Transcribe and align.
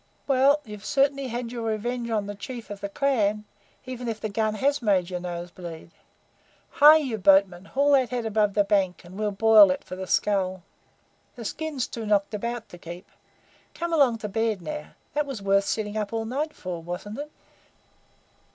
"Well, 0.25 0.61
you've 0.65 0.83
certainly 0.83 1.27
had 1.27 1.51
your 1.51 1.61
revenge 1.67 2.09
on 2.09 2.25
the 2.25 2.33
chief 2.33 2.71
of 2.71 2.81
the 2.81 2.89
clan 2.89 3.45
even 3.85 4.07
if 4.07 4.19
the 4.19 4.29
gun 4.29 4.55
has 4.55 4.81
made 4.81 5.11
your 5.11 5.19
nose 5.19 5.51
bleed. 5.51 5.91
Hi, 6.71 6.95
you 6.97 7.19
boatmen! 7.19 7.65
Haul 7.65 7.91
that 7.91 8.09
head 8.09 8.35
up 8.35 8.55
the 8.55 8.63
bank, 8.63 9.03
and 9.05 9.13
we'll 9.15 9.29
boil 9.29 9.69
it 9.69 9.83
for 9.83 9.95
the 9.95 10.07
skull. 10.07 10.63
The 11.35 11.45
skin's 11.45 11.85
too 11.85 12.07
knocked 12.07 12.33
about 12.33 12.67
to 12.69 12.79
keep. 12.79 13.11
Come 13.75 13.93
along 13.93 14.17
to 14.19 14.27
bed 14.27 14.59
now. 14.63 14.87
This 15.13 15.23
was 15.25 15.43
worth 15.43 15.65
sitting 15.65 15.95
up 15.95 16.11
all 16.11 16.25
night 16.25 16.53
for, 16.55 16.81
wasn't 16.81 17.19
it?" 17.19 17.29